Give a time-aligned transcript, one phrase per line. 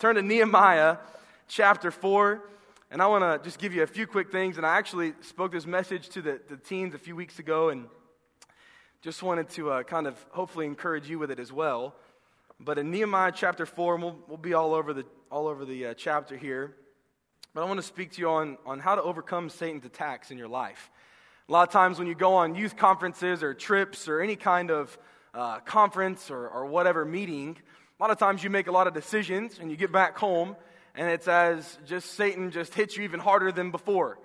[0.00, 0.96] turn to Nehemiah
[1.46, 2.42] chapter 4.
[2.90, 4.56] And I want to just give you a few quick things.
[4.56, 7.84] And I actually spoke this message to the, the teens a few weeks ago and
[9.02, 11.94] just wanted to uh, kind of hopefully encourage you with it as well.
[12.58, 15.88] But in Nehemiah chapter 4, and we'll, we'll be all over the, all over the
[15.88, 16.76] uh, chapter here.
[17.52, 20.38] But I want to speak to you on, on how to overcome Satan's attacks in
[20.38, 20.90] your life.
[21.46, 24.70] A lot of times when you go on youth conferences or trips or any kind
[24.70, 24.96] of
[25.34, 27.58] uh, conference or, or whatever meeting,
[28.00, 30.56] a lot of times you make a lot of decisions and you get back home
[30.94, 34.18] and it's as just Satan just hits you even harder than before.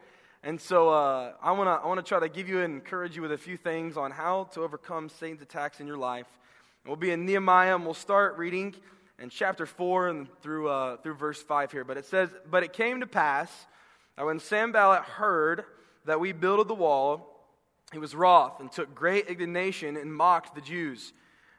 [0.43, 3.21] And so uh, I want to I wanna try to give you and encourage you
[3.21, 6.27] with a few things on how to overcome Satan's attacks in your life.
[6.83, 8.75] And we'll be in Nehemiah, and we'll start reading
[9.19, 11.83] in chapter 4 and through, uh, through verse 5 here.
[11.83, 13.51] But it says, But it came to pass
[14.15, 15.65] that when Sanballat heard
[16.05, 17.45] that we builded the wall,
[17.91, 21.11] he was wroth and took great indignation and mocked the Jews.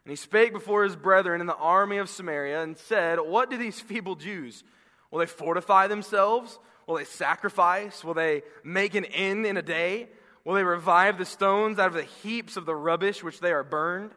[0.07, 3.57] And he spake before his brethren in the army of Samaria and said, What do
[3.57, 4.63] these feeble Jews?
[5.11, 6.61] Will they fortify themselves?
[6.87, 8.05] Will they sacrifice?
[8.05, 10.07] Will they make an end in a day?
[10.45, 13.65] Will they revive the stones out of the heaps of the rubbish which they are
[13.65, 14.13] burned?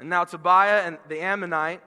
[0.00, 1.82] And now Tobiah and the Ammonite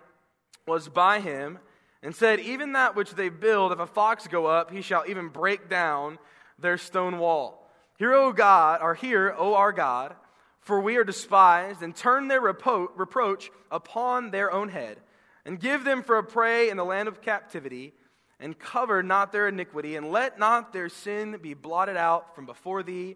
[0.66, 1.60] was by him
[2.02, 5.28] and said, Even that which they build, if a fox go up, he shall even
[5.28, 6.20] break down
[6.58, 7.70] their stone wall.
[7.98, 10.16] Hear, O God, or hear, O our God,
[10.62, 14.98] for we are despised, and turn their repro- reproach upon their own head,
[15.46, 17.94] and give them for a prey in the land of captivity
[18.40, 22.82] and cover not their iniquity, and let not their sin be blotted out from before
[22.82, 23.16] thee,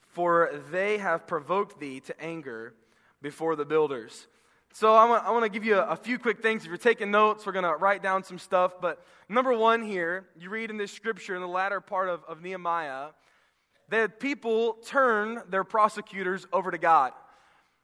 [0.00, 2.74] for they have provoked thee to anger
[3.22, 4.26] before the builders.
[4.72, 6.62] So I want, I want to give you a, a few quick things.
[6.62, 8.74] If you're taking notes, we're going to write down some stuff.
[8.80, 12.40] But number one here, you read in this scripture in the latter part of, of
[12.40, 13.08] Nehemiah,
[13.90, 17.12] that people turn their prosecutors over to God.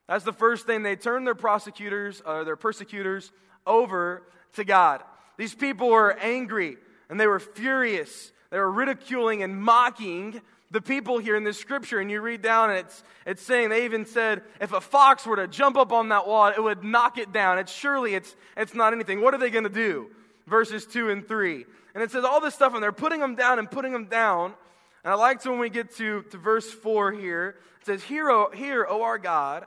[0.09, 0.83] That's the first thing.
[0.83, 3.33] They turn their prosecutors, uh, their persecutors,
[3.67, 4.23] over
[4.55, 5.03] to God.
[5.37, 6.77] These people were angry
[7.11, 8.33] and they were furious.
[8.51, 10.41] They were ridiculing and mocking
[10.71, 11.99] the people here in this scripture.
[11.99, 15.37] And you read down and it's, it's saying, they even said, if a fox were
[15.37, 17.59] to jump up on that wall, it would knock it down.
[17.59, 19.21] It's surely it's, it's not anything.
[19.21, 20.11] What are they going to do?
[20.47, 21.65] Verses 2 and 3.
[21.95, 24.55] And it says all this stuff, and they're putting them down and putting them down.
[25.07, 28.29] And I like to when we get to, to verse 4 here, it says, Hear,
[28.29, 29.65] O, hear, o our God,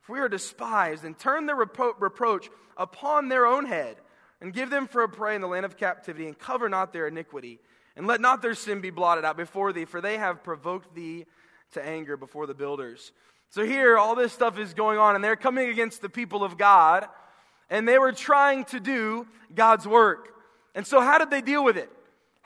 [0.00, 3.98] for we are despised, and turn their repro- reproach upon their own head
[4.40, 7.06] and give them for a prey in the land of captivity, and cover not their
[7.06, 7.60] iniquity,
[7.94, 11.24] and let not their sin be blotted out before thee, for they have provoked thee
[11.74, 13.12] to anger before the builders.
[13.50, 16.58] So here, all this stuff is going on, and they're coming against the people of
[16.58, 17.06] God,
[17.70, 20.30] and they were trying to do God's work.
[20.74, 21.92] And so, how did they deal with it?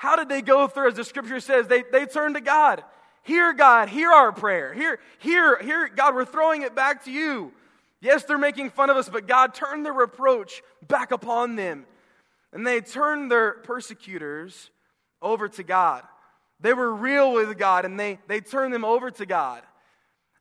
[0.04, 0.88] How did they go through?
[0.88, 2.84] As the scripture says, they, they turned to God.
[3.22, 4.74] Hear, God, hear our prayer.
[4.74, 7.54] Hear, hear, hear, God, we're throwing it back to you.
[8.02, 11.86] Yes, they're making fun of us, but God turned their reproach back upon them.
[12.52, 14.68] And they turned their persecutors
[15.22, 16.02] over to God.
[16.60, 19.62] They were real with God and they, they turned them over to God.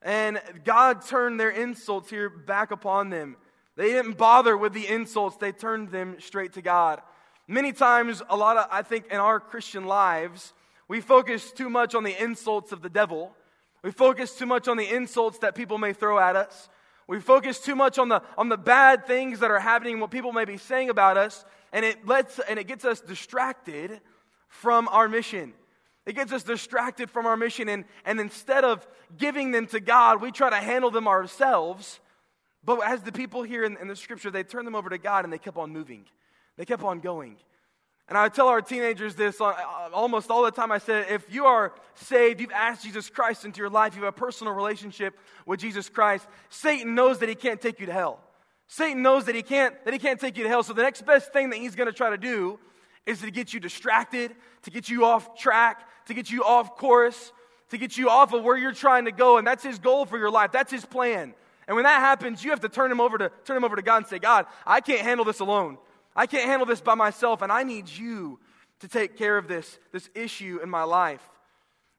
[0.01, 3.37] And God turned their insults here back upon them.
[3.77, 7.01] They didn't bother with the insults, they turned them straight to God.
[7.47, 10.53] Many times, a lot of, I think, in our Christian lives,
[10.87, 13.35] we focus too much on the insults of the devil.
[13.83, 16.69] We focus too much on the insults that people may throw at us.
[17.07, 20.31] We focus too much on the, on the bad things that are happening, what people
[20.31, 21.43] may be saying about us,
[21.73, 23.99] and it, lets, and it gets us distracted
[24.47, 25.53] from our mission.
[26.05, 28.87] It gets us distracted from our mission, and, and instead of
[29.17, 31.99] giving them to God, we try to handle them ourselves.
[32.63, 35.25] But as the people here in, in the scripture, they turned them over to God
[35.25, 36.05] and they kept on moving.
[36.57, 37.37] They kept on going.
[38.09, 39.53] And I tell our teenagers this uh,
[39.93, 40.71] almost all the time.
[40.71, 44.13] I said, if you are saved, you've asked Jesus Christ into your life, you have
[44.13, 48.19] a personal relationship with Jesus Christ, Satan knows that he can't take you to hell.
[48.67, 50.63] Satan knows that he can't, that he can't take you to hell.
[50.63, 52.59] So the next best thing that he's going to try to do
[53.05, 57.31] is to get you distracted, to get you off track, to get you off course,
[57.69, 59.37] to get you off of where you're trying to go.
[59.37, 60.51] And that's his goal for your life.
[60.51, 61.33] That's his plan.
[61.67, 63.81] And when that happens, you have to turn him over to, turn him over to
[63.81, 65.77] God and say, God, I can't handle this alone.
[66.15, 68.39] I can't handle this by myself, and I need you
[68.79, 71.27] to take care of this, this issue in my life.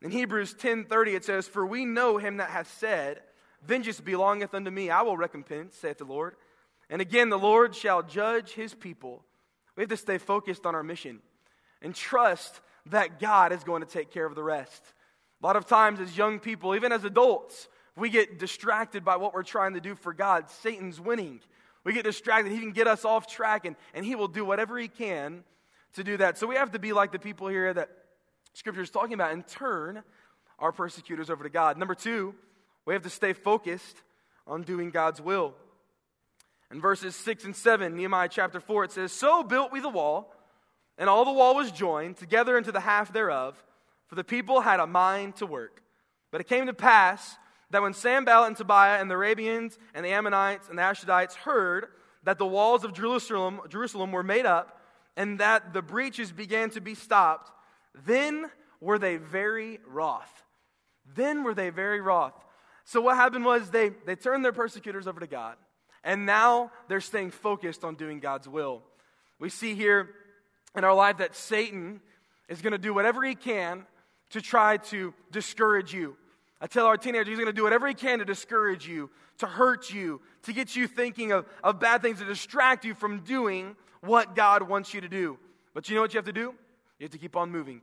[0.02, 3.22] In Hebrews 10:30 it says, For we know him that hath said,
[3.62, 6.36] Vengeance belongeth unto me, I will recompense, saith the Lord.
[6.90, 9.24] And again, the Lord shall judge his people.
[9.76, 11.20] We have to stay focused on our mission
[11.80, 14.82] and trust that God is going to take care of the rest.
[15.42, 19.32] A lot of times, as young people, even as adults, we get distracted by what
[19.32, 20.50] we're trying to do for God.
[20.50, 21.40] Satan's winning.
[21.84, 22.50] We get distracted.
[22.50, 25.44] He can get us off track, and, and he will do whatever he can
[25.94, 26.38] to do that.
[26.38, 27.90] So we have to be like the people here that
[28.54, 30.02] Scripture is talking about and turn
[30.58, 31.76] our persecutors over to God.
[31.76, 32.34] Number two,
[32.86, 34.02] we have to stay focused
[34.46, 35.54] on doing God's will.
[36.70, 40.34] In verses 6 and 7, Nehemiah chapter 4, it says, So built we the wall,
[40.96, 43.62] and all the wall was joined together into the half thereof,
[44.06, 45.82] for the people had a mind to work.
[46.30, 47.36] But it came to pass
[47.74, 51.88] that when Sanballat and Tobiah and the Arabians and the Ammonites and the Ashdodites heard
[52.22, 54.80] that the walls of Jerusalem, Jerusalem were made up
[55.16, 57.50] and that the breaches began to be stopped,
[58.06, 58.48] then
[58.80, 60.44] were they very wroth.
[61.16, 62.34] Then were they very wroth.
[62.84, 65.56] So what happened was they, they turned their persecutors over to God,
[66.04, 68.82] and now they're staying focused on doing God's will.
[69.40, 70.10] We see here
[70.76, 72.00] in our life that Satan
[72.48, 73.84] is going to do whatever he can
[74.30, 76.16] to try to discourage you.
[76.60, 79.46] I tell our teenagers he's going to do whatever he can to discourage you, to
[79.46, 83.76] hurt you, to get you thinking of, of bad things, to distract you from doing
[84.00, 85.38] what God wants you to do.
[85.74, 86.54] But you know what you have to do?
[86.98, 87.82] You have to keep on moving.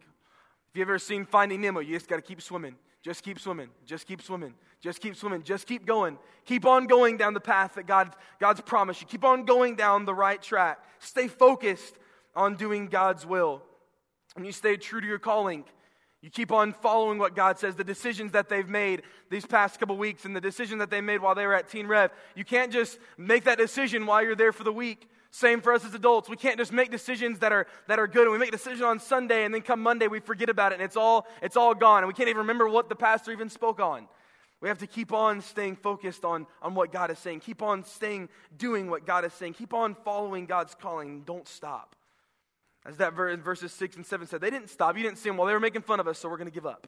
[0.71, 2.75] If you've ever seen Finding Nemo, you just got to keep swimming.
[3.03, 3.69] Just keep swimming.
[3.85, 4.53] Just keep swimming.
[4.79, 5.43] Just keep swimming.
[5.43, 6.17] Just keep going.
[6.45, 9.07] Keep on going down the path that God, God's promised you.
[9.07, 10.79] Keep on going down the right track.
[10.99, 11.95] Stay focused
[12.35, 13.63] on doing God's will.
[14.35, 15.65] And you stay true to your calling.
[16.21, 19.01] You keep on following what God says, the decisions that they've made
[19.31, 21.87] these past couple weeks and the decision that they made while they were at Teen
[21.87, 22.11] Rev.
[22.35, 25.09] You can't just make that decision while you're there for the week.
[25.31, 26.29] Same for us as adults.
[26.29, 28.83] We can't just make decisions that are, that are good and we make a decision
[28.83, 31.73] on Sunday and then come Monday we forget about it and it's all, it's all
[31.73, 34.07] gone and we can't even remember what the pastor even spoke on.
[34.59, 37.39] We have to keep on staying focused on, on what God is saying.
[37.39, 39.53] Keep on staying doing what God is saying.
[39.53, 41.23] Keep on following God's calling.
[41.23, 41.95] Don't stop.
[42.85, 44.97] As that verse, verses 6 and 7 said, they didn't stop.
[44.97, 45.37] You didn't see them.
[45.37, 46.87] Well, they were making fun of us, so we're going to give up.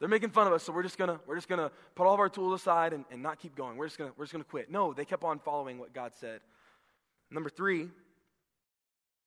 [0.00, 2.20] They're making fun of us, so we're just gonna we're just gonna put all of
[2.20, 3.76] our tools aside and, and not keep going.
[3.76, 4.70] We're just gonna we're just gonna quit.
[4.70, 6.40] No, they kept on following what God said.
[7.30, 7.88] Number three,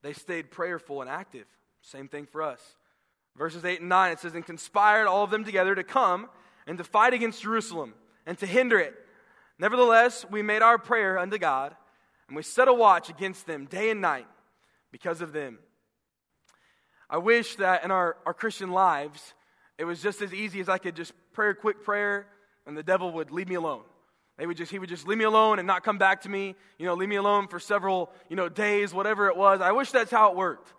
[0.04, 1.46] they stayed prayerful and active.
[1.82, 2.62] Same thing for us.
[3.36, 6.30] Verses 8 and 9, it says, And conspired all of them together to come
[6.66, 7.94] and to fight against Jerusalem
[8.26, 8.96] and to hinder it.
[9.60, 11.76] Nevertheless, we made our prayer unto God,
[12.28, 14.28] and we set a watch against them day and night
[14.92, 15.60] because of them.
[17.09, 19.33] I wish that in our, our Christian lives,
[19.77, 22.27] it was just as easy as I could just pray a quick prayer
[22.65, 23.83] and the devil would leave me alone.
[24.38, 26.56] They would just, he would just leave me alone and not come back to me,
[26.77, 29.62] you know, leave me alone for several, you know, days, whatever it was.
[29.62, 30.74] I wish that's how it worked.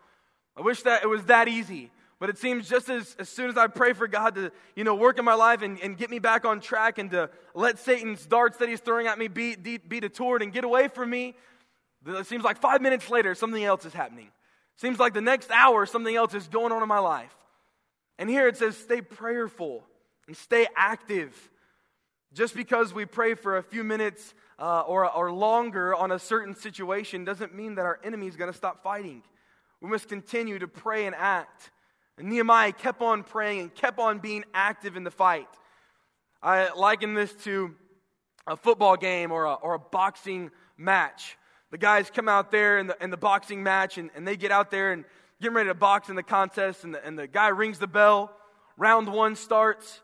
[0.57, 1.91] I wish that it was that easy.
[2.21, 4.97] But it seems just as, as soon as I pray for God to, you know,
[4.97, 8.27] work in my life and, and get me back on track and to let Satan's
[8.27, 11.37] darts that he's throwing at me be, be, detoured and get away from me,
[12.07, 14.31] it seems like five minutes later, something else is happening.
[14.79, 17.35] Seems like the next hour, something else is going on in my life.
[18.17, 19.85] And here it says, stay prayerful
[20.29, 21.35] and stay active.
[22.33, 26.55] Just because we pray for a few minutes uh, or, or longer on a certain
[26.55, 29.23] situation doesn't mean that our enemy is going to stop fighting.
[29.81, 31.73] We must continue to pray and act.
[32.17, 35.49] And Nehemiah kept on praying and kept on being active in the fight.
[36.41, 37.75] I liken this to
[38.47, 41.37] a football game or a, or a boxing match
[41.71, 44.51] the guys come out there in the, in the boxing match and, and they get
[44.51, 45.05] out there and
[45.41, 48.33] get ready to box in the contest, and the, and the guy rings the bell.
[48.77, 50.01] Round one starts,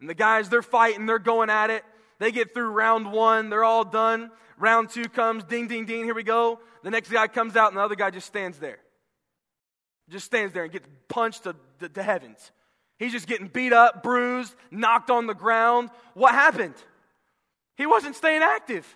[0.00, 1.84] and the guys, they're fighting, they're going at it.
[2.18, 4.30] They get through round one, they're all done.
[4.58, 6.60] Round two comes, ding, ding, ding, here we go.
[6.82, 8.78] The next guy comes out, and the other guy just stands there.
[10.08, 12.52] Just stands there and gets punched to, to, to heavens.
[12.98, 15.90] He's just getting beat up, bruised, knocked on the ground.
[16.14, 16.74] What happened?
[17.76, 18.86] He wasn't staying active.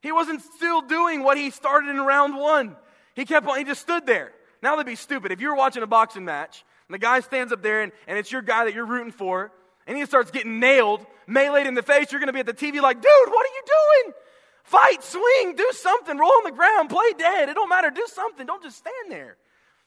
[0.00, 2.76] He wasn't still doing what he started in round one.
[3.14, 4.32] He kept on, he just stood there.
[4.62, 5.32] Now that'd be stupid.
[5.32, 8.18] If you were watching a boxing match and the guy stands up there and, and
[8.18, 9.52] it's your guy that you're rooting for,
[9.86, 12.54] and he starts getting nailed, meleeed in the face, you're going to be at the
[12.54, 14.14] TV like, dude, what are you doing?
[14.62, 17.48] Fight, swing, do something, roll on the ground, play dead.
[17.48, 17.90] It don't matter.
[17.90, 18.46] Do something.
[18.46, 19.36] Don't just stand there.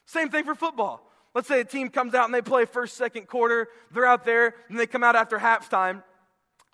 [0.05, 1.09] Same thing for football.
[1.33, 3.69] Let's say a team comes out and they play first, second quarter.
[3.91, 6.03] They're out there and they come out after halftime.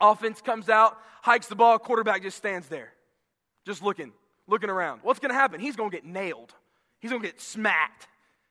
[0.01, 2.93] Offense comes out, hikes the ball, quarterback just stands there
[3.65, 4.11] just looking,
[4.47, 5.01] looking around.
[5.03, 5.59] What's going to happen?
[5.59, 6.53] He's going to get nailed.
[6.99, 8.07] He's going to get smacked.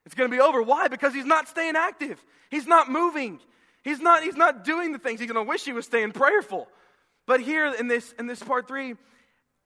[0.07, 0.63] It's going to be over.
[0.63, 0.89] Why?
[0.89, 2.23] Because he's not staying active.
[2.51, 3.41] He's not moving.
[3.83, 5.21] He's not, he's not doing the things.
[5.21, 6.69] He's going to wish he was staying prayerful.
[7.27, 8.95] But here in this, in this part three,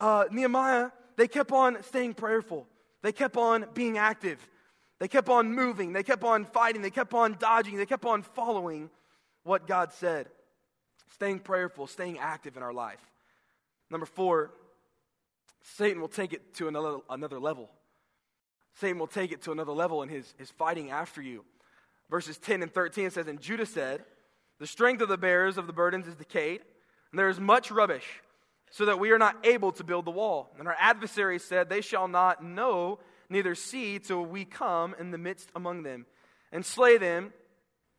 [0.00, 2.66] uh, Nehemiah, they kept on staying prayerful.
[3.02, 4.38] They kept on being active.
[4.98, 5.92] They kept on moving.
[5.92, 6.82] They kept on fighting.
[6.82, 7.76] They kept on dodging.
[7.76, 8.90] They kept on following
[9.44, 10.28] what God said.
[11.14, 13.00] Staying prayerful, staying active in our life.
[13.90, 14.50] Number four,
[15.62, 17.70] Satan will take it to another, another level.
[18.74, 21.44] Satan will take it to another level in his, his fighting after you.
[22.10, 24.04] Verses 10 and 13 says, And Judah said,
[24.58, 26.60] The strength of the bearers of the burdens is decayed,
[27.10, 28.06] and there is much rubbish,
[28.70, 30.50] so that we are not able to build the wall.
[30.58, 35.18] And our adversaries said, They shall not know, neither see, till we come in the
[35.18, 36.06] midst among them,
[36.50, 37.32] and slay them,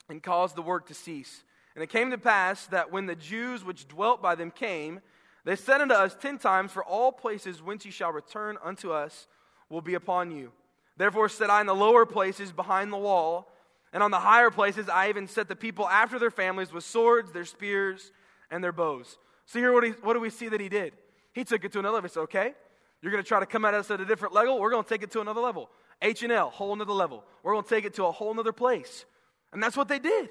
[0.10, 1.44] and cause the work to cease.
[1.76, 5.02] And it came to pass that when the Jews which dwelt by them came,
[5.46, 9.28] they said unto us ten times, For all places whence ye shall return unto us
[9.70, 10.52] will be upon you.
[10.96, 13.52] Therefore said I in the lower places behind the wall,
[13.92, 17.32] and on the higher places I even set the people after their families with swords,
[17.32, 18.12] their spears,
[18.50, 19.18] and their bows.
[19.46, 20.94] So here, what, he, what do we see that he did?
[21.34, 22.10] He took it to another level.
[22.10, 22.54] Said, okay,
[23.02, 24.60] you're going to try to come at us at a different level.
[24.60, 25.70] We're going to take it to another level.
[26.02, 27.24] H and L, whole another level.
[27.44, 29.06] We're going to take it to a whole another place.
[29.52, 30.30] And that's what they did.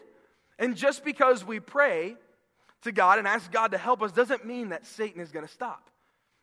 [0.59, 2.17] And just because we pray
[2.83, 5.53] to God and ask God to help us doesn't mean that Satan is going to
[5.53, 5.91] stop.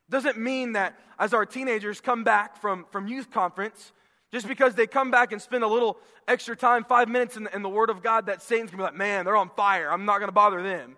[0.08, 3.92] Doesn't mean that as our teenagers come back from, from youth conference,
[4.32, 7.54] just because they come back and spend a little extra time, five minutes in the,
[7.54, 9.90] in the Word of God, that Satan's gonna be like, man, they're on fire.
[9.90, 10.96] I'm not gonna bother them.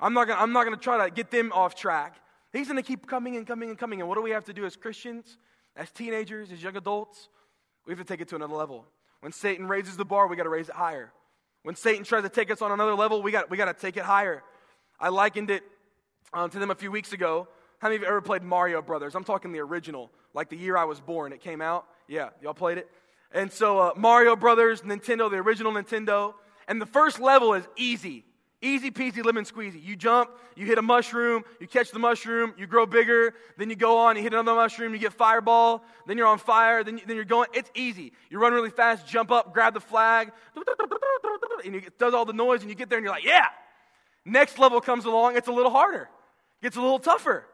[0.00, 2.16] I'm not not gonna try to get them off track.
[2.52, 4.00] He's gonna keep coming and coming and coming.
[4.00, 5.38] And what do we have to do as Christians,
[5.76, 7.28] as teenagers, as young adults?
[7.86, 8.84] We have to take it to another level.
[9.20, 11.12] When Satan raises the bar, we gotta raise it higher.
[11.62, 13.96] When Satan tries to take us on another level, we got, we got to take
[13.96, 14.42] it higher.
[15.02, 15.64] I likened it
[16.32, 17.48] um, to them a few weeks ago.
[17.80, 19.16] How many of you ever played Mario Brothers?
[19.16, 21.32] I'm talking the original, like the year I was born.
[21.32, 21.86] It came out.
[22.06, 22.88] Yeah, y'all played it?
[23.32, 26.34] And so uh, Mario Brothers, Nintendo, the original Nintendo.
[26.68, 28.24] And the first level is easy.
[28.60, 29.82] Easy peasy lemon squeezy.
[29.82, 33.74] You jump, you hit a mushroom, you catch the mushroom, you grow bigger, then you
[33.74, 37.04] go on, you hit another mushroom, you get fireball, then you're on fire, then, you,
[37.04, 37.48] then you're going.
[37.54, 38.12] It's easy.
[38.30, 40.30] You run really fast, jump up, grab the flag,
[41.64, 43.46] and it does all the noise, and you get there and you're like, yeah.
[44.24, 46.08] Next level comes along, it's a little harder,
[46.60, 47.44] It gets a little tougher.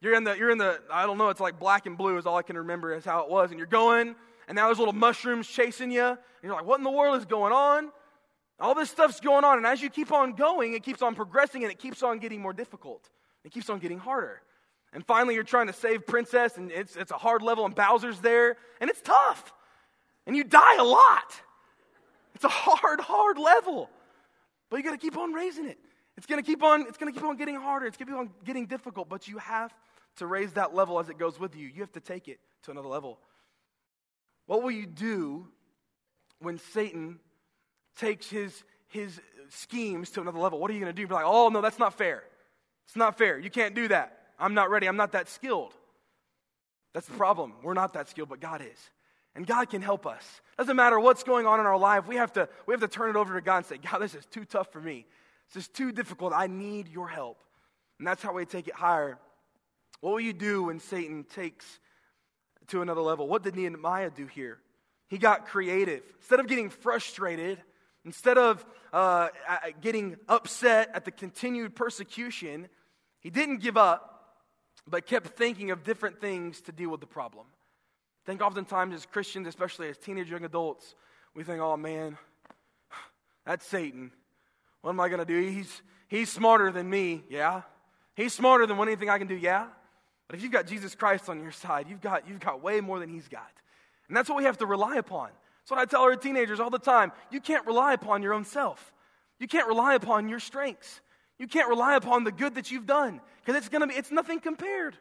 [0.00, 2.26] You're in the, you're in the, I don't know, it's like black and blue is
[2.26, 3.50] all I can remember is how it was.
[3.50, 4.14] And you're going,
[4.46, 6.04] and now there's little mushrooms chasing you.
[6.04, 7.90] And you're like, what in the world is going on?
[8.60, 9.58] All this stuff's going on.
[9.58, 12.40] And as you keep on going, it keeps on progressing and it keeps on getting
[12.40, 13.08] more difficult.
[13.44, 14.42] It keeps on getting harder.
[14.92, 18.20] And finally, you're trying to save Princess, and it's, it's a hard level, and Bowser's
[18.20, 19.52] there, and it's tough.
[20.26, 21.40] And you die a lot.
[22.34, 23.90] It's a hard, hard level.
[24.70, 25.78] But you got to keep on raising it.
[26.16, 27.86] It's going to keep on it's going to keep on getting harder.
[27.86, 29.72] It's going to keep on getting difficult, but you have
[30.16, 31.68] to raise that level as it goes with you.
[31.68, 33.18] You have to take it to another level.
[34.46, 35.48] What will you do
[36.38, 37.18] when Satan
[37.96, 40.58] takes his, his schemes to another level?
[40.58, 41.06] What are you going to do?
[41.06, 42.22] Be like, oh, no, that's not fair.
[42.86, 43.38] It's not fair.
[43.38, 44.18] You can't do that.
[44.38, 44.86] I'm not ready.
[44.86, 45.72] I'm not that skilled.
[46.94, 47.54] That's the problem.
[47.62, 48.90] We're not that skilled, but God is.
[49.34, 50.40] And God can help us.
[50.56, 53.10] Doesn't matter what's going on in our life, we have to, we have to turn
[53.10, 55.04] it over to God and say, God, this is too tough for me.
[55.52, 56.32] This is too difficult.
[56.34, 57.38] I need your help.
[57.98, 59.18] And that's how we take it higher
[60.00, 61.80] what will you do when Satan takes
[62.68, 63.26] to another level?
[63.28, 64.58] What did Nehemiah do here?
[65.08, 66.02] He got creative.
[66.18, 67.62] Instead of getting frustrated,
[68.04, 69.28] instead of uh,
[69.80, 72.68] getting upset at the continued persecution,
[73.20, 74.36] he didn't give up,
[74.86, 77.46] but kept thinking of different things to deal with the problem.
[78.24, 80.94] I think oftentimes as Christians, especially as teenage young adults,
[81.34, 82.18] we think, oh man,
[83.46, 84.10] that's Satan.
[84.86, 85.50] What am I going to do?
[85.50, 87.62] He's, he's smarter than me, yeah?
[88.14, 89.66] He's smarter than anything I can do, yeah?
[90.28, 93.00] But if you've got Jesus Christ on your side, you've got, you've got way more
[93.00, 93.50] than he's got.
[94.06, 95.30] And that's what we have to rely upon.
[95.58, 97.10] That's what I tell our teenagers all the time.
[97.32, 98.92] You can't rely upon your own self.
[99.40, 101.00] You can't rely upon your strengths.
[101.36, 104.12] You can't rely upon the good that you've done because it's going to be it's
[104.12, 104.96] nothing compared.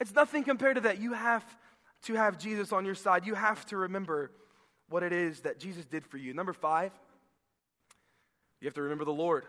[0.00, 1.00] It's nothing compared to that.
[1.00, 1.44] You have
[2.06, 3.24] to have Jesus on your side.
[3.24, 4.32] You have to remember
[4.88, 6.34] what it is that Jesus did for you.
[6.34, 6.90] Number 5,
[8.60, 9.44] you have to remember the Lord.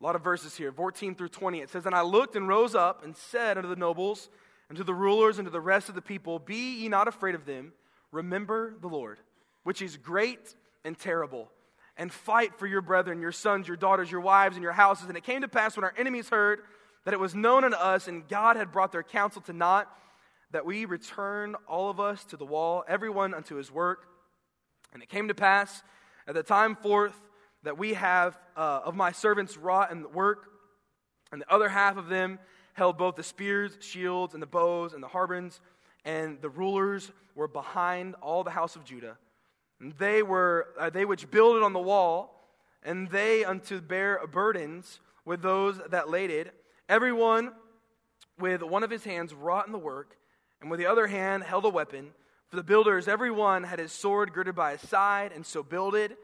[0.00, 1.60] A lot of verses here, 14 through 20.
[1.60, 4.28] It says, And I looked and rose up and said unto the nobles
[4.68, 7.34] and to the rulers and to the rest of the people, Be ye not afraid
[7.34, 7.72] of them.
[8.12, 9.18] Remember the Lord,
[9.64, 10.54] which is great
[10.84, 11.50] and terrible,
[11.96, 15.08] and fight for your brethren, your sons, your daughters, your wives, and your houses.
[15.08, 16.60] And it came to pass when our enemies heard
[17.04, 19.90] that it was known unto us, and God had brought their counsel to naught,
[20.52, 24.06] that we returned all of us to the wall, everyone unto his work.
[24.92, 25.82] And it came to pass
[26.26, 27.18] at the time forth
[27.62, 30.46] that we have uh, of my servants wrought in the work,
[31.32, 32.38] and the other half of them
[32.74, 35.60] held both the spears, shields, and the bows, and the harbins,
[36.04, 39.18] and the rulers were behind all the house of Judah.
[39.80, 42.48] And they were uh, they which builded on the wall,
[42.82, 46.52] and they unto bear burdens with those that laded,
[46.88, 47.52] everyone
[48.38, 50.16] with one of his hands wrought in the work,
[50.60, 52.10] and with the other hand held a weapon.
[52.48, 56.16] For the builders, every one had his sword girded by his side, and so builded.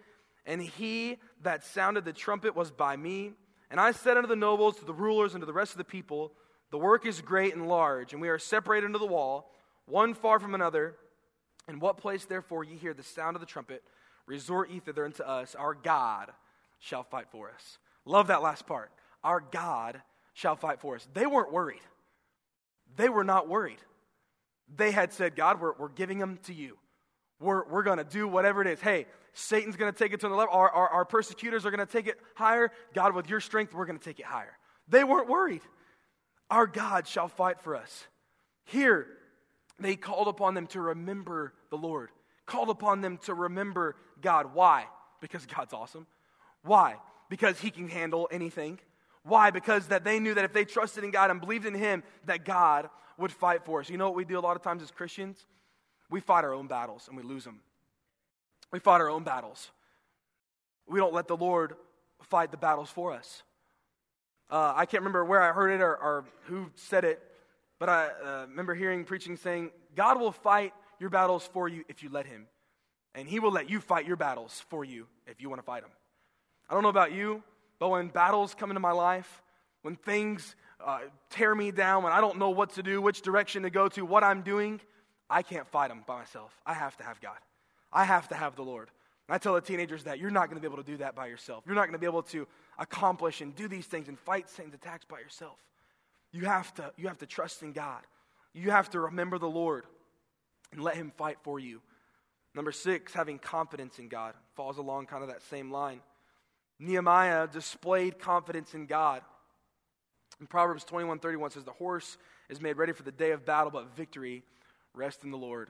[0.47, 3.33] And he that sounded the trumpet was by me.
[3.71, 5.85] And I said unto the nobles, to the rulers, and to the rest of the
[5.85, 6.33] people,
[6.71, 9.51] The work is great and large, and we are separated unto the wall,
[9.87, 10.97] one far from another.
[11.69, 13.83] In what place, therefore, ye hear the sound of the trumpet,
[14.27, 15.55] resort ye thither unto us.
[15.55, 16.31] Our God
[16.79, 17.79] shall fight for us.
[18.05, 18.91] Love that last part.
[19.23, 20.03] Our God
[20.35, 21.09] shall fight for us.
[21.15, 21.81] They weren't worried.
[22.97, 23.79] They were not worried.
[24.75, 26.77] They had said, God, we're, we're giving them to you.
[27.45, 28.81] We're, we're going to do whatever it is.
[28.81, 30.55] Hey, Satan's going to take it to another level.
[30.55, 32.71] Our, our, our persecutors are going to take it higher.
[32.95, 34.57] God, with your strength, we're going to take it higher.
[34.89, 35.61] They weren't worried.
[36.51, 38.07] Our God shall fight for us.
[38.65, 39.07] Here,
[39.79, 42.11] they called upon them to remember the Lord.
[42.47, 44.55] called upon them to remember God.
[44.55, 44.87] Why?
[45.21, 46.07] Because God's awesome.
[46.63, 46.97] Why?
[47.29, 48.79] Because He can handle anything.
[49.23, 49.51] Why?
[49.51, 52.45] Because that they knew that if they trusted in God and believed in Him, that
[52.45, 53.89] God would fight for us.
[53.89, 55.47] You know what we do a lot of times as Christians?
[56.15, 57.59] We fight our own battles and we lose them.
[58.71, 59.73] We fight our own battles.
[60.87, 61.75] We don't let the Lord
[62.23, 63.43] fight the battles for us.
[64.49, 67.21] Uh, I can't remember where I heard it or, or who said it,
[67.81, 72.05] but I uh, remember hearing preaching saying, God will fight your battles for you if
[72.05, 72.47] you let Him.
[73.17, 75.83] And He will let you fight your battles for you if you want to fight
[75.83, 75.91] them.
[76.71, 77.43] I don't know about you,
[77.81, 79.43] but when battles come into my life,
[79.83, 83.65] when things uh, tear me down, when I don't know what to do, which direction
[83.65, 84.81] to go to, what I'm doing,
[85.29, 86.53] I can't fight them by myself.
[86.67, 87.39] I have to have God.
[87.93, 88.91] I have to have the Lord.
[89.29, 91.15] And I tell the teenagers that you're not going to be able to do that
[91.15, 91.65] by yourself.
[91.67, 92.47] You're not going to be able to
[92.79, 95.57] accomplish and do these things and fight Satan's attacks by yourself.
[96.33, 98.03] You have to, you have to trust in God.
[98.53, 99.85] You have to remember the Lord
[100.73, 101.81] and let Him fight for you.
[102.55, 106.01] Number six, having confidence in God falls along kind of that same line.
[106.79, 109.23] Nehemiah displayed confidence in God.
[110.41, 113.71] In Proverbs 21 31 says, The horse is made ready for the day of battle,
[113.71, 114.43] but victory
[114.95, 115.69] rests in the Lord.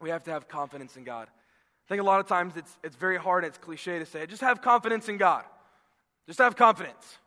[0.00, 1.28] We have to have confidence in God.
[1.28, 4.26] I think a lot of times it's, it's very hard, and it's cliche to say,
[4.26, 5.44] just have confidence in God.
[6.26, 7.18] Just have confidence.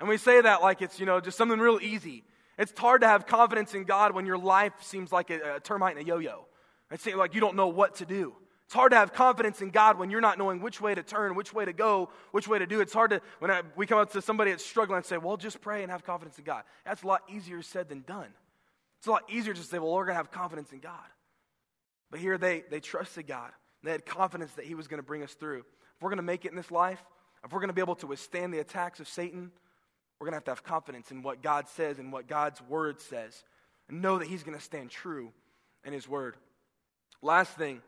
[0.00, 2.24] And we say that like it's, you know, just something real easy.
[2.58, 5.96] It's hard to have confidence in God when your life seems like a, a termite
[5.96, 6.46] in a yo yo.
[6.90, 8.34] It seems like you don't know what to do.
[8.66, 11.34] It's hard to have confidence in God when you're not knowing which way to turn,
[11.34, 12.80] which way to go, which way to do.
[12.80, 15.36] It's hard to, when I, we come up to somebody that's struggling and say, well,
[15.36, 16.62] just pray and have confidence in God.
[16.84, 18.28] That's a lot easier said than done.
[19.00, 20.92] It's a lot easier to say, well, we're going to have confidence in God.
[22.10, 23.50] But here they, they trusted God.
[23.82, 25.60] They had confidence that He was going to bring us through.
[25.60, 27.02] If we're going to make it in this life,
[27.42, 29.52] if we're going to be able to withstand the attacks of Satan,
[30.18, 33.00] we're going to have to have confidence in what God says and what God's word
[33.00, 33.42] says,
[33.88, 35.32] and know that He's going to stand true
[35.82, 36.36] in His word.
[37.22, 37.80] Last thing,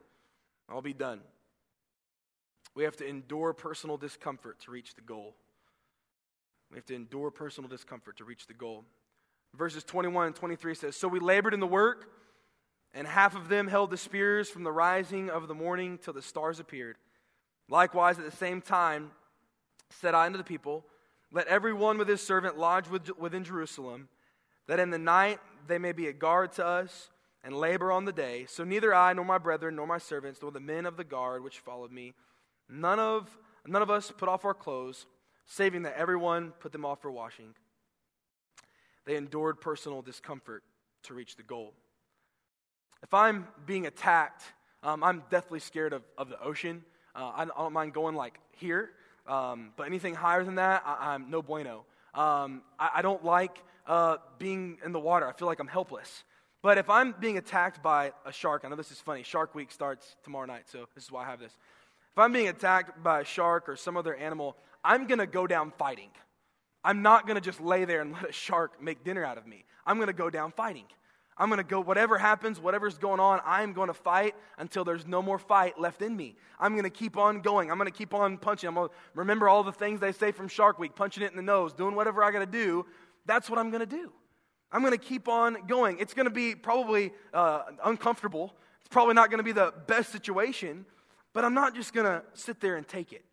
[0.67, 1.21] I'll be done.
[2.75, 5.35] We have to endure personal discomfort to reach the goal.
[6.71, 8.85] We have to endure personal discomfort to reach the goal.
[9.57, 12.09] Verses 21 and 23 says So we labored in the work
[12.95, 16.23] and half of them held the spears from the rising of the morning till the
[16.23, 16.97] stars appeared.
[17.69, 19.13] Likewise, at the same time,
[19.91, 20.85] said I unto the people,
[21.31, 24.09] Let every one with his servant lodge within Jerusalem,
[24.67, 27.11] that in the night they may be a guard to us
[27.43, 28.47] and labor on the day.
[28.49, 31.43] So neither I, nor my brethren, nor my servants, nor the men of the guard
[31.43, 32.13] which followed me,
[32.69, 33.37] none of,
[33.67, 35.07] none of us put off our clothes,
[35.47, 37.55] saving that everyone put them off for washing.
[39.05, 40.63] They endured personal discomfort
[41.05, 41.75] to reach the goal.
[43.03, 44.43] If I'm being attacked,
[44.83, 46.85] um, I'm deathly scared of, of the ocean.
[47.15, 48.91] Uh, I, don't mind going like here,
[49.27, 51.85] um, but anything higher than that, I, am no bueno.
[52.15, 55.27] Um, I, I, don't like uh, being in the water.
[55.27, 56.25] I feel like I'm helpless.
[56.63, 59.25] But if I'm being attacked by a shark, I know this is funny.
[59.25, 61.53] Shark Week starts tomorrow night, so this is why I have this.
[62.13, 65.47] If I'm being attacked by a shark or some other animal, I'm going to go
[65.47, 66.11] down fighting.
[66.85, 69.47] I'm not going to just lay there and let a shark make dinner out of
[69.47, 69.65] me.
[69.87, 70.87] I'm going to go down fighting.
[71.37, 75.07] I'm going to go, whatever happens, whatever's going on, I'm going to fight until there's
[75.07, 76.37] no more fight left in me.
[76.61, 77.71] I'm going to keep on going.
[77.71, 78.69] I'm going to keep on punching.
[78.69, 81.37] I'm going to remember all the things they say from Shark Week, punching it in
[81.37, 82.85] the nose, doing whatever I got to do.
[83.25, 84.13] That's what I'm going to do.
[84.71, 85.99] I'm going to keep on going.
[86.01, 88.55] It's going to be probably uh, uncomfortable.
[88.81, 90.87] It's probably not going to be the best situation,
[91.33, 93.25] but I'm not just going to sit there and take it.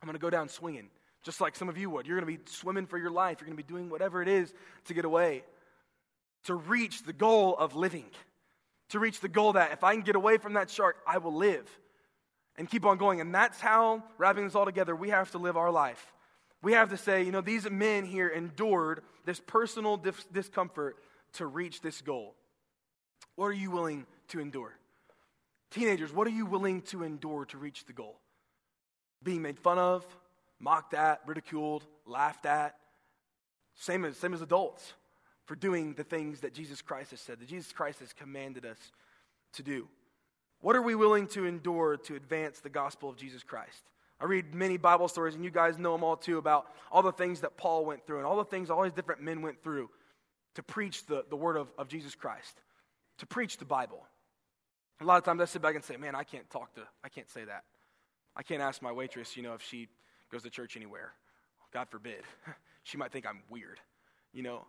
[0.00, 0.88] I'm going to go down swinging,
[1.28, 2.06] just like some of you would.
[2.06, 3.36] You're going to be swimming for your life.
[3.38, 4.50] You're going to be doing whatever it is
[4.86, 5.42] to get away
[6.44, 8.06] to reach the goal of living,
[8.88, 11.34] to reach the goal that if I can get away from that shark, I will
[11.34, 11.68] live
[12.56, 13.20] and keep on going.
[13.20, 16.14] And that's how, wrapping this all together, we have to live our life.
[16.62, 20.96] We have to say, you know, these men here endured this personal dis- discomfort
[21.34, 22.34] to reach this goal.
[23.36, 24.72] What are you willing to endure?
[25.70, 28.18] Teenagers, what are you willing to endure to reach the goal?
[29.22, 30.06] Being made fun of,
[30.60, 32.76] mocked at, ridiculed, laughed at.
[33.74, 34.92] Same as, same as adults
[35.44, 38.78] for doing the things that Jesus Christ has said, that Jesus Christ has commanded us
[39.54, 39.88] to do.
[40.60, 43.82] What are we willing to endure to advance the gospel of Jesus Christ?
[44.20, 47.12] I read many Bible stories, and you guys know them all too, about all the
[47.12, 49.88] things that Paul went through and all the things all these different men went through
[50.56, 52.60] to preach the, the word of, of Jesus Christ,
[53.18, 54.04] to preach the Bible.
[55.00, 57.08] A lot of times I sit back and say, man, I can't talk to, I
[57.08, 57.62] can't say that.
[58.34, 59.88] I can't ask my waitress, you know, if she
[60.30, 61.12] goes to church anywhere.
[61.72, 62.22] God forbid.
[62.82, 63.80] she might think I'm weird,
[64.32, 64.66] you know.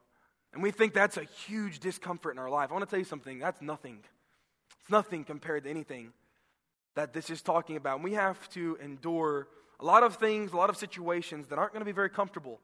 [0.53, 2.69] And we think that's a huge discomfort in our life.
[2.69, 3.99] I want to tell you something that's nothing.
[4.81, 6.13] It's nothing compared to anything
[6.95, 7.95] that this is talking about.
[7.95, 9.47] And we have to endure
[9.79, 12.59] a lot of things, a lot of situations that aren't going to be very comfortable,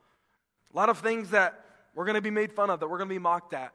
[0.73, 3.09] a lot of things that we're going to be made fun of, that we're going
[3.09, 3.71] to be mocked at.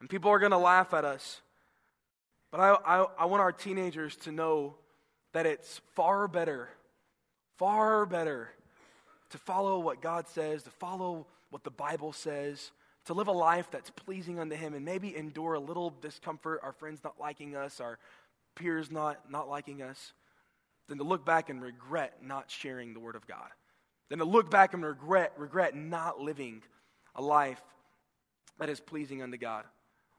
[0.00, 1.40] And people are going to laugh at us.
[2.50, 4.74] But I, I, I want our teenagers to know
[5.32, 6.68] that it's far better,
[7.60, 8.48] far better
[9.28, 12.72] to follow what God says, to follow what the Bible says,
[13.04, 16.72] to live a life that's pleasing unto Him, and maybe endure a little discomfort, our
[16.72, 17.98] friends not liking us, our
[18.54, 20.14] peers not, not liking us,
[20.88, 23.50] than to look back and regret not sharing the Word of God.
[24.08, 26.62] Than to look back and regret, regret not living
[27.14, 27.60] a life
[28.58, 29.64] that is pleasing unto God.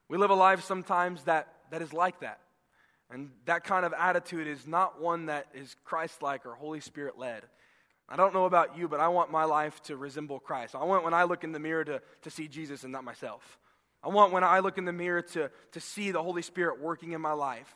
[0.09, 2.39] We live a life sometimes that, that is like that.
[3.11, 7.17] And that kind of attitude is not one that is Christ like or Holy Spirit
[7.17, 7.43] led.
[8.07, 10.75] I don't know about you, but I want my life to resemble Christ.
[10.75, 13.57] I want when I look in the mirror to, to see Jesus and not myself.
[14.03, 17.11] I want when I look in the mirror to, to see the Holy Spirit working
[17.11, 17.73] in my life.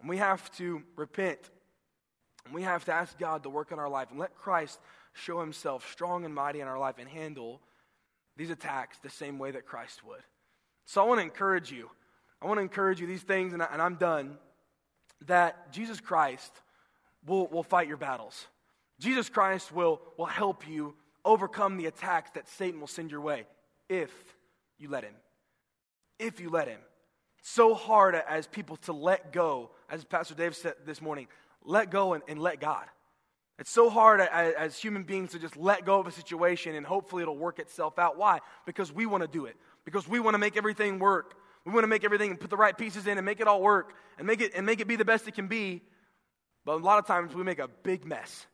[0.00, 1.38] And we have to repent.
[2.44, 4.78] And we have to ask God to work in our life and let Christ
[5.12, 7.60] show himself strong and mighty in our life and handle
[8.36, 10.22] these attacks the same way that Christ would.
[10.86, 11.90] So I want to encourage you.
[12.42, 14.38] I want to encourage you these things, and, I, I'm done,
[15.26, 16.52] that Jesus Christ
[17.26, 18.46] will, will fight your battles.
[18.98, 23.44] Jesus Christ will, will help you overcome the attacks that Satan will send your way
[23.88, 24.10] if
[24.78, 25.14] you let him.
[26.18, 26.80] If you let him.
[27.42, 31.28] So hard as people to let go, as Pastor Dave said this morning,
[31.64, 32.84] let go and, and let God.
[33.58, 36.86] It's so hard as, as, human beings to just let go of a situation and
[36.86, 38.16] hopefully it'll work itself out.
[38.16, 38.40] Why?
[38.64, 39.56] Because we want to do it.
[39.84, 41.34] Because we want to make everything work.
[41.64, 43.60] We want to make everything and put the right pieces in and make it all
[43.60, 45.82] work and make it and make it be the best it can be.
[46.64, 48.46] But a lot of times we make a big mess.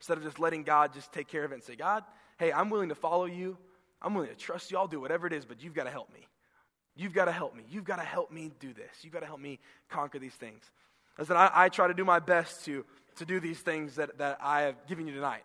[0.00, 2.04] Instead of just letting God just take care of it and say, God,
[2.38, 3.58] hey, I'm willing to follow you.
[4.00, 4.78] I'm willing to trust you.
[4.78, 6.26] I'll do whatever it is, but you've got to help me.
[6.94, 7.64] You've got to help me.
[7.68, 8.90] You've got to help me do this.
[9.02, 10.62] You've got to help me conquer these things.
[11.18, 12.84] Listen, I, I try to do my best to,
[13.16, 15.42] to do these things that, that I have given you tonight,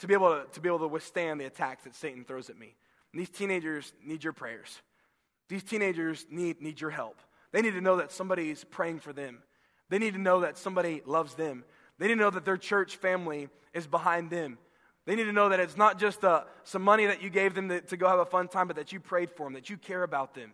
[0.00, 2.58] to be, able to, to be able to withstand the attacks that Satan throws at
[2.58, 2.74] me.
[3.12, 4.82] And these teenagers need your prayers.
[5.48, 7.20] These teenagers need, need your help.
[7.52, 9.38] They need to know that somebody's praying for them.
[9.90, 11.64] They need to know that somebody loves them.
[11.98, 14.58] They need to know that their church family is behind them.
[15.06, 17.68] They need to know that it's not just uh, some money that you gave them
[17.68, 19.76] to, to go have a fun time, but that you prayed for them, that you
[19.76, 20.52] care about them.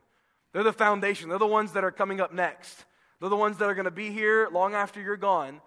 [0.52, 1.28] They're the foundation.
[1.28, 2.84] They're the ones that are coming up next.
[3.20, 5.60] They're the ones that are going to be here long after you're gone.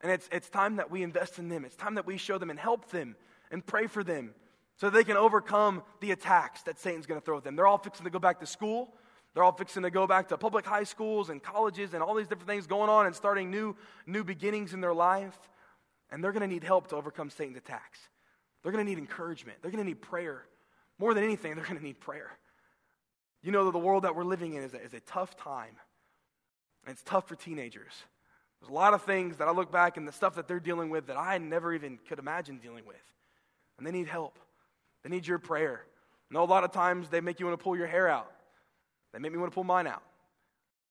[0.00, 1.66] And it's, it's time that we invest in them.
[1.66, 3.16] It's time that we show them and help them
[3.50, 4.34] and pray for them
[4.80, 7.54] so they can overcome the attacks that Satan's going to throw at them.
[7.54, 8.94] They're all fixing to go back to school.
[9.34, 12.26] They're all fixing to go back to public high schools and colleges and all these
[12.26, 15.38] different things going on and starting new, new beginnings in their life.
[16.10, 17.98] And they're going to need help to overcome Satan's attacks.
[18.62, 19.58] They're going to need encouragement.
[19.60, 20.46] They're going to need prayer.
[20.98, 22.30] More than anything, they're going to need prayer.
[23.42, 25.76] You know that the world that we're living in is a, is a tough time.
[26.86, 27.92] And it's tough for teenagers.
[28.60, 30.88] There's a lot of things that I look back and the stuff that they're dealing
[30.88, 32.96] with that I never even could imagine dealing with.
[33.76, 34.38] And they need help.
[35.02, 35.82] They need your prayer.
[36.30, 38.30] I know a lot of times they make you want to pull your hair out.
[39.12, 40.02] They make me want to pull mine out.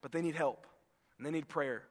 [0.02, 0.68] But they need help.
[1.18, 1.84] And they need prayer.